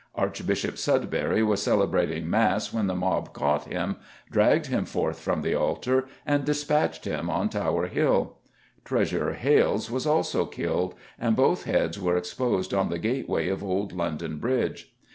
Archbishop 0.15 0.79
Sudbury 0.79 1.43
was 1.43 1.61
celebrating 1.61 2.27
Mass 2.27 2.73
when 2.73 2.87
the 2.87 2.95
mob 2.95 3.33
caught 3.33 3.65
him, 3.65 3.97
dragged 4.31 4.65
him 4.65 4.83
forth 4.83 5.19
from 5.19 5.43
the 5.43 5.53
altar, 5.53 6.07
and 6.25 6.43
despatched 6.43 7.05
him 7.05 7.29
on 7.29 7.49
Tower 7.49 7.85
Hill. 7.85 8.37
Treasurer 8.83 9.33
Hales 9.33 9.91
was 9.91 10.07
also 10.07 10.47
killed, 10.47 10.95
and 11.19 11.35
both 11.35 11.65
heads 11.65 12.01
were 12.01 12.17
exposed 12.17 12.73
on 12.73 12.89
the 12.89 12.97
gateway 12.97 13.47
of 13.47 13.63
old 13.63 13.93
London 13.93 14.39
Bridge. 14.39 14.91